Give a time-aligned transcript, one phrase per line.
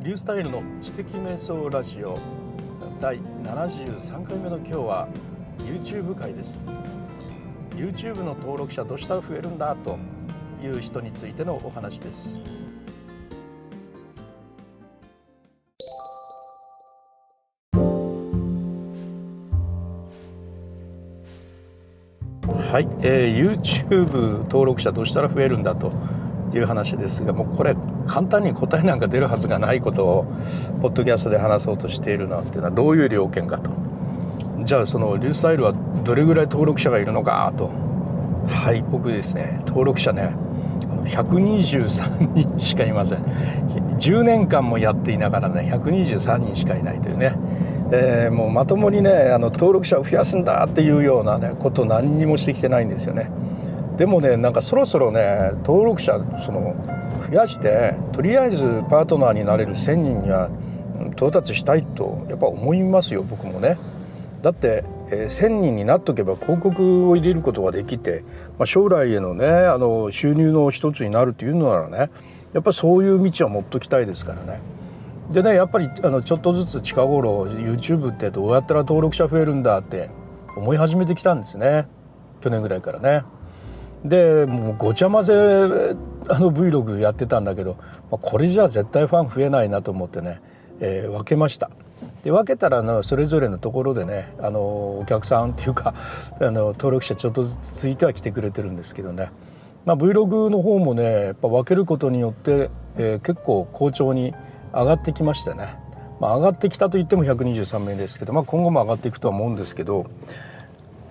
[0.00, 2.16] リュースタイルの知的瞑想ラジオ。
[3.00, 5.08] 第73回目の今日は
[5.58, 6.60] YouTube 会です。
[7.70, 9.98] YouTube の登録者どうしたら増えるんだと
[10.62, 12.36] いう人についてのお話です。
[22.44, 25.92] はい、えー、YouTube 登録者どうしたら増えるんだと
[26.54, 27.74] いう話ですがもうこれ
[28.08, 30.26] 簡単に答えなんか出るはずがないことを
[30.82, 33.70] ポッドキャストで話そうとしているなんていうのはどういう条件かと。
[34.64, 37.70] じゃあそのリュースタイルはどれぐらい登録者がいるのかと。
[38.48, 39.60] はい僕ですね。
[39.66, 40.34] 登録者ね
[41.04, 43.18] 123人しかいません。
[43.98, 47.34] 10年間もやっていながらね123人しかいないというね、
[47.92, 53.30] えー、もうまともにねあの登録者を増やすんだっていうようなねこと何にもしてきてないんですよね。
[53.96, 56.74] でもねなんかそろそろね登録者その
[57.28, 60.50] 増やしてとりあえずパートナーになれる1,000人には
[61.12, 63.78] 到達したいとやっぱ思いますよ僕もね。
[64.42, 68.24] だって、えー、1,000人になっとけば広告を入れることができて、
[68.58, 72.10] まあ、将来へのねあの収入の一つになるというのならね
[72.52, 74.60] やっぱそういう道は持っときたいですからね。
[75.30, 80.08] でねやっぱりあのちょっとずつ近頃 YouTube ってどうやったら登録者増えるんだって
[80.56, 81.86] 思い始めてきたんですね
[82.40, 83.37] 去年ぐらいからね。
[84.04, 85.34] でもうごちゃ混ぜ
[86.28, 87.76] あの Vlog やってたんだけど、
[88.10, 90.40] まあ、これじゃ絶対ファン増えないなと思ってね、
[90.80, 91.70] えー、分けました。
[92.22, 94.60] で分けたらのそれぞれのところでねあの
[95.00, 95.94] お客さんっていうか
[96.40, 99.30] あの登録者ちょっとずつついては来てくれてるんですけどね、
[99.84, 104.34] まあ、Vlog の方もねやっぱ分けることによって、えー、結構好調に
[104.72, 105.76] 上がってきましたね。
[106.20, 110.06] まあ、上がってきたといっても123名ですけど、まあ、今後も上がっていくとは思うんですけど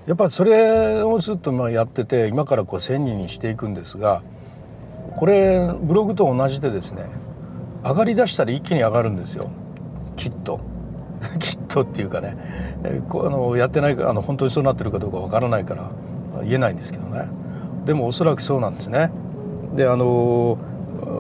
[0.08, 4.24] やっぱそれをずっとまやってて今からこう1,000人にしていくんですが
[5.18, 7.10] これブログと同じでですね
[7.84, 9.50] 上がりだしたら一気に上がるんですよ。
[10.16, 10.60] きっと。
[11.40, 12.38] きっとっていうかね
[13.10, 15.90] こあのやってないかあの本当にそうなってるかどうかわからないから
[16.44, 17.28] 言えないんですけどね。
[17.86, 19.12] でもおそらくそうなんですね。
[19.76, 20.58] であの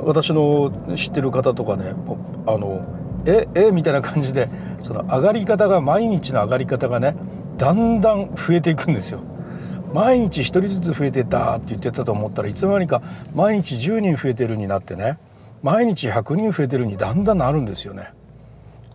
[0.05, 1.93] 私の知ってる方とかね
[2.45, 2.81] あの
[3.25, 4.49] ええみたいな感じで
[4.81, 7.15] その上がり方が毎日の上がり方がね
[7.57, 9.21] だんだん増えていくんですよ。
[9.93, 13.01] 毎日1人ずつ増えてたって言ってたと思ったらいつの間にか
[13.33, 15.17] 毎日10人増えてるになってね
[15.63, 18.09] 毎日100人増えてるにだんだんなるんですよね。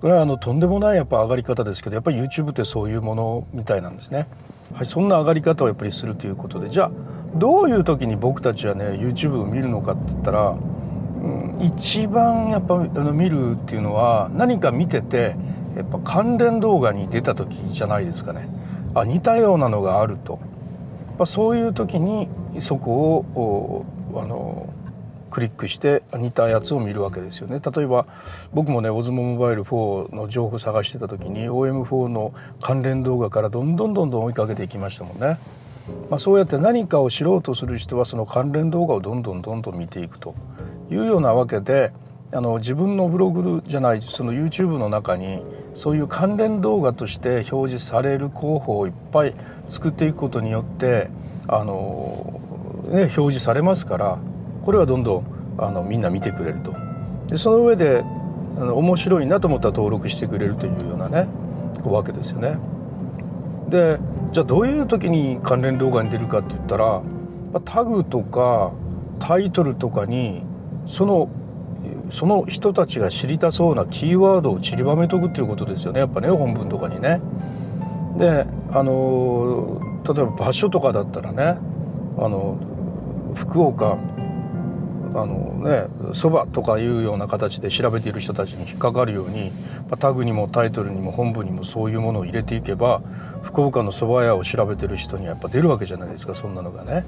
[0.00, 4.26] これはあのとんでもないやっぱ上がり方ですけどやっぱり YouTube ってそういうものみたいなんですね、
[4.74, 6.68] はい、そんな上がり方をやっぱりするということで。
[6.68, 6.90] じゃあ
[7.36, 15.36] どういう時に僕たちはね YouTube を見るのかって言ったら、うん、一番やっぱあの見るっていうのは何か見てて
[15.76, 18.48] やっぱ関連動画に出た時じゃないですかね。
[18.94, 20.38] あ似たようなのがあると、
[21.18, 22.28] ま、そういう時に
[22.60, 23.84] そこを
[24.14, 24.68] あの
[25.30, 27.60] クリックして似たやつを見るわけですよね。
[27.64, 28.06] 例えば
[28.52, 35.38] 僕もねオズモモバイル4の情報探してた時に OM4 の関連動画からどんどんどんどん追いかけていきましたもんね、
[36.10, 40.34] まあ、そうやって何かを知ろうとする人はその関連動画をどんどんどんどん見ていくと
[40.90, 41.92] いうようなわけで
[42.34, 45.42] あの自分のブログじゃないその YouTube の中に
[45.74, 49.34] そういう関連動画として表示される候補をいっぱい
[49.68, 51.10] 作っていくことによって
[51.46, 52.40] あの、
[52.88, 54.18] ね、表示されますから
[54.64, 55.24] これはどんどん
[55.58, 56.74] あのみんな見てくれると
[57.28, 58.02] でその上で
[58.56, 61.28] あの面白いなと思ったら登録してくれるというようなね
[61.84, 62.56] わけですよね。
[63.68, 63.98] で
[64.32, 67.02] じゃあどういう時に関連動画に出るかって言ったら
[67.64, 68.72] タグとか
[69.18, 70.42] タイトルとかに
[70.86, 71.28] その
[72.12, 77.20] その人たちが知りたそうなキーワードを散りばめとくっていうことですよねやっぱね本文とかにね。
[78.18, 81.58] であの例えば場所とかだったらね
[82.18, 82.58] あの
[83.34, 83.96] 福岡
[85.14, 89.50] あのねそばとかいうような形で調べている人たちに引っかかるように
[89.98, 93.00] タグにもタイトルにも本文にもそういうものを入れていけば
[93.42, 97.06] 福岡のそば屋を調べてる人にはやっぱ出るわけじゃないですかそんなのがね。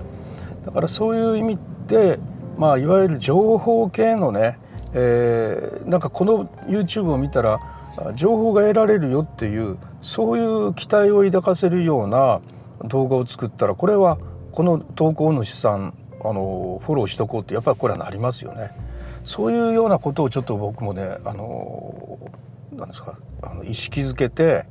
[0.64, 2.18] だからそういう意味で
[2.56, 4.58] まあいわゆる情報系のね
[4.94, 7.60] えー、なんかこの YouTube を見たら
[8.14, 12.40] 情報が得られるよっていうそういう期待を抱かせるような
[12.84, 14.18] 動画を作ったらこれは
[14.52, 18.70] この投稿主さんあのフォローしとこうってやっぱりこれはなりますよね。
[19.24, 22.18] そういうようなことをちょっと僕もねあの
[22.72, 24.66] なんですかあの意識づけて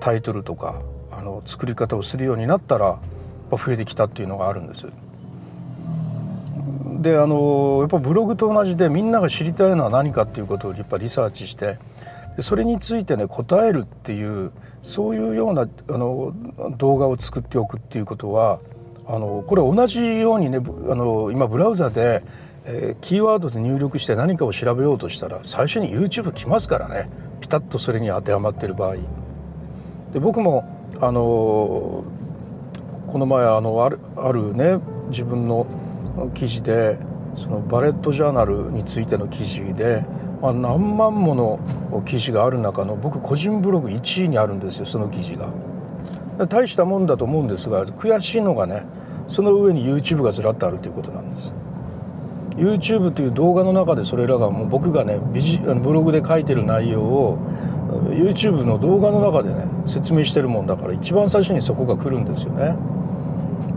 [0.00, 0.80] タイトルとか
[1.10, 2.98] あの作り方をするようになったら
[3.50, 4.86] 増えてきたっていうのがあるんです。
[7.06, 11.78] であのやっぱブログと同じでみんなが知りたいのは何かっていうことをやっぱリサーチして
[12.40, 14.50] それについてね答えるっていう
[14.82, 16.34] そういうようなあの
[16.76, 18.58] 動画を作っておくっていうことは
[19.06, 20.60] あのこれ同じようにねあ
[20.96, 22.24] の今ブラウザで
[22.68, 27.08] えー、キーワードで入力して何かを調べようとしたら最初に YouTube 来ますからね。
[27.40, 28.96] ピタッとそれに当てはまってる場合。
[30.12, 30.64] で僕も
[31.00, 32.02] あの
[33.06, 34.80] この前あのあるあるね
[35.10, 35.64] 自分の
[36.34, 36.98] 記事で
[37.34, 40.04] そのバレットジャーナルについての記事で、
[40.40, 45.48] まあ、何万もの記事がある中の僕個人ブログ1位にあるんですよその記事が。
[46.48, 48.82] 大したもんだと思うんですが悔しいのがね
[49.26, 51.52] その上に YouTube がずらっとあるということなんです。
[52.56, 57.38] YouTube という動画の中でそれらがもう僕がねビジブログで書いてる内容を
[58.10, 62.76] YouTube の動画の中でね説明してるもんだから一番最初にそこが来るんですよね。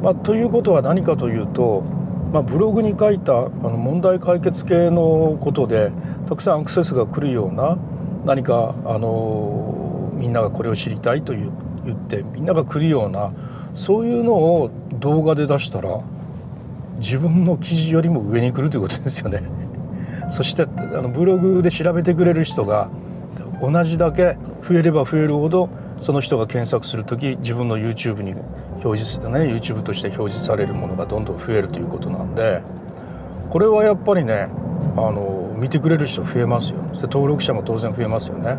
[0.01, 1.83] まあ、ということは何かというと、
[2.31, 5.91] まあ、ブログに書いたあの問題解決系のことで
[6.27, 7.77] たくさんアクセスが来るような
[8.25, 11.49] 何かあのみんながこれを知りたいと言
[11.91, 13.31] ってみんなが来るような
[13.73, 16.01] そういうのを動画で出したら
[16.99, 19.41] 自分の記事よりも上に来るということですよね。
[20.29, 20.67] そしてあ
[21.01, 22.89] のブログで調べてくれる人が
[23.61, 24.37] 同じだけ
[24.67, 28.35] 増えれば増えるほどその人が検索する時自分の YouTube に
[28.83, 32.61] 表示ね YouTube として表示されるものがどんどん増えるということなんで
[33.49, 34.47] これはやっぱりね
[34.95, 38.57] あの見てくれる人増えますよそして登録者も当然増えますよね。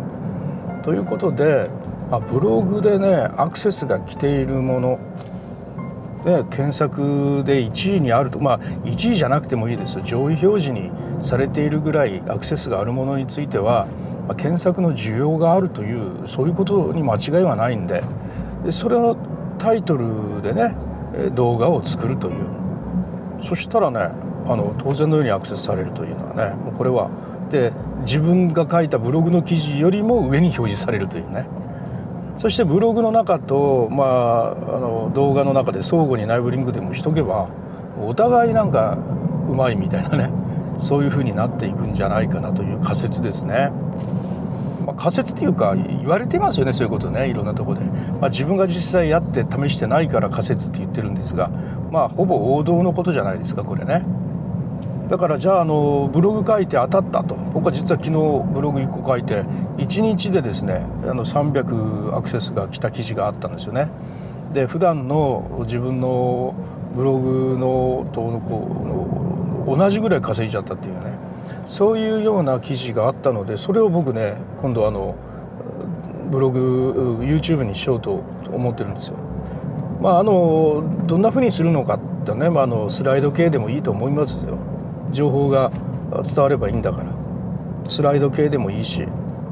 [0.82, 1.68] ということで、
[2.10, 4.98] まあ、ブログでねアクセスが来ているもの
[6.24, 10.90] で検索で1位にあるとまあ1位じゃなくてもいいです上位表示に
[11.22, 13.86] されているぐらいアクセスがあるものについては、
[14.26, 18.02] まあ、検索の需要があるというそういうことに間違いはないんで。
[18.64, 19.16] でそれの
[19.60, 20.74] タイトルでね
[21.34, 22.46] 動画を作るという
[23.42, 23.98] そしたらね
[24.46, 27.10] あの当然のようにアクセスされるというのはねもうこれは
[27.50, 31.46] で自分が書いたブログの記事よりも上に表示されるというね
[32.38, 37.50] そしてブログの中と、まあ、あの動画の中で相互に内部リンクでもしとけば
[38.00, 38.96] お互いなんか
[39.46, 40.30] うまいみたいなね
[40.78, 43.70] そういう風になっていくんじゃないかなという仮説ですね。
[45.00, 47.80] 仮説っていうか言われてますよねそういうことねいろんなとこで、
[48.20, 51.48] まあ、自分が実際やって試してないから仮説って言ってるんですが
[51.90, 54.04] まあほぼ王道のことじゃないですかこれね。
[55.08, 57.34] だからじゃああのブログ書いて当たったと。
[57.34, 58.12] 僕は実は昨日
[58.52, 59.42] ブログ1個書いて
[59.78, 63.88] 1日でですねあの300アクセスが来た記事があったんですよね。
[64.52, 66.54] で普段の自分の
[66.94, 71.29] ブログのとのこう同じぐらい稼いじゃったっていうね。
[71.70, 75.14] そういうような記事があったのでそれを僕ね今度あの
[76.28, 79.16] ブログ YouTube にしようと思ってるんですよ。
[80.00, 84.58] まああのどんなふうにするのかってね、まあ、あのスライド系でもいいと思いますよ。
[85.12, 85.70] 情報が
[86.24, 87.12] 伝わればいいんだから。
[87.86, 89.06] スライド系でもいいし。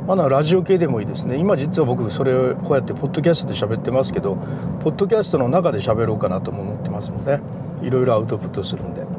[0.09, 1.37] まだラジオ系でもいいですね。
[1.37, 4.37] 今実は僕それをこうやってポッドキャストで喋ってますけど
[4.82, 7.41] ポッドキャストの中で喋ろうかなとも思ってますので
[7.82, 9.18] いろいろアウトプットするんで。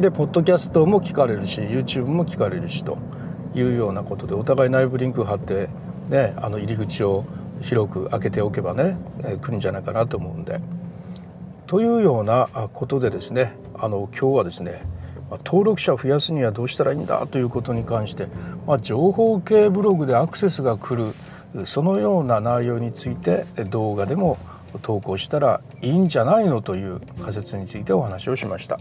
[0.00, 2.96] でポッドキャストも聞かれるし YouTube も聞かれるしと
[3.54, 5.68] いうようなことでお互い内部リンク貼って
[6.08, 7.26] ねあの入り口を
[7.60, 10.60] 広く開けておけばね、えー、来るんじゃないかなと思うんで。
[11.66, 14.82] というようなことでですねあの今日はですね
[15.44, 18.28] 登録者を増やすにはどうしたらいいんだということに関して、
[18.66, 24.38] まあ、情報系ブログでアクセスが来るそのような内容について動画でも
[24.82, 28.78] 投稿したらいいんじゃないのという仮説についてお話をしました。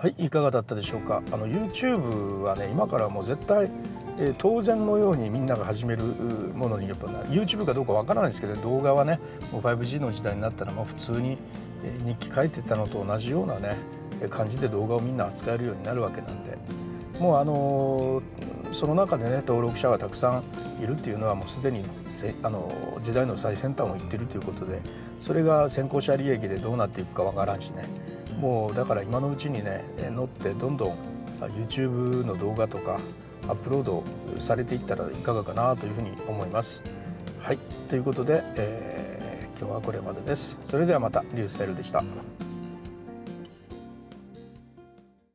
[0.00, 1.24] はい、いかがだったでしょうか？
[1.32, 3.68] あの YouTube はね、今からもう絶対、
[4.16, 9.18] えー、当然のようにみんなが始めるものにやっぱ YouTube かどうかわからないですけど、動画はね、
[9.50, 11.36] もう 5G の時代になったらもう普通に、
[11.82, 13.76] え、日記書いてたのと同じようなね
[14.30, 16.56] 感じで動画をみんな扱えるようになるわけなんで、
[17.18, 20.44] もうあのー、その中でね登録者がたくさ
[20.78, 21.82] んいるっていうのはもうすでに
[22.44, 24.80] あの時代の最先端をいってるということで、
[25.20, 27.82] それが先行者利益でどうなっていくかわからんしね。
[28.40, 30.96] もうだから今のうちにね乗ってどんどん
[31.40, 33.00] YouTube の動画とか
[33.48, 34.04] アップロード
[34.38, 36.82] されていったらいかがかなというふうに思います。
[37.40, 37.58] はい
[37.88, 40.58] ということで、えー、今日はこれまでです。
[40.64, 42.02] それではまたリュースタイルでした。